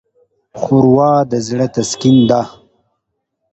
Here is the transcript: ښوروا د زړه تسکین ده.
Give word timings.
ښوروا 0.59 1.13
د 1.31 1.33
زړه 1.47 1.67
تسکین 1.75 2.17
ده. 2.29 2.41